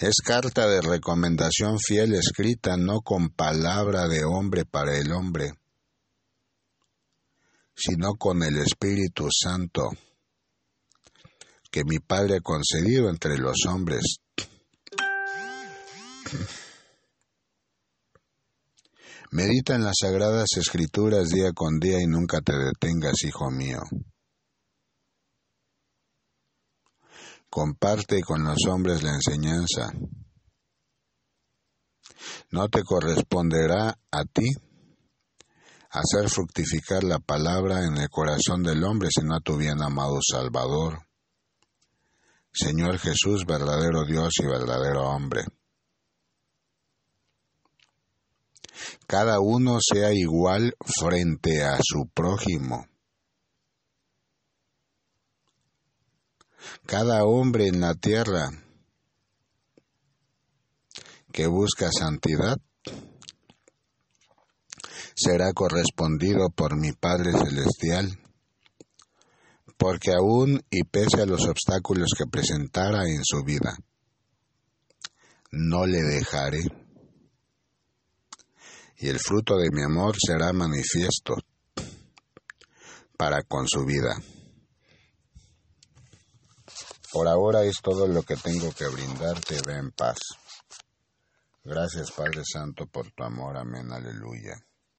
[0.00, 5.52] es carta de recomendación fiel escrita no con palabra de hombre para el hombre,
[7.74, 9.90] sino con el Espíritu Santo
[11.70, 14.02] que mi Padre ha concedido entre los hombres.
[19.32, 23.80] Medita en las sagradas escrituras día con día y nunca te detengas, hijo mío.
[27.50, 29.92] Comparte con los hombres la enseñanza.
[32.52, 34.46] No te corresponderá a ti
[35.90, 41.00] hacer fructificar la palabra en el corazón del hombre, sino a tu bien amado Salvador.
[42.52, 45.42] Señor Jesús, verdadero Dios y verdadero hombre.
[49.08, 52.89] Cada uno sea igual frente a su prójimo
[56.86, 58.50] Cada hombre en la tierra
[61.32, 62.58] que busca santidad
[65.14, 68.18] será correspondido por mi Padre Celestial,
[69.76, 73.76] porque aún y pese a los obstáculos que presentara en su vida,
[75.52, 76.62] no le dejaré,
[78.96, 81.36] y el fruto de mi amor será manifiesto
[83.16, 84.16] para con su vida.
[87.12, 89.60] Por ahora es todo lo que tengo que brindarte.
[89.66, 90.18] Ve en paz.
[91.64, 93.56] Gracias Padre Santo por tu amor.
[93.56, 93.92] Amén.
[93.92, 94.56] Aleluya.